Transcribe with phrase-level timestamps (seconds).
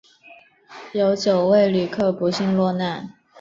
[0.93, 3.13] 有九位旅客不幸罹难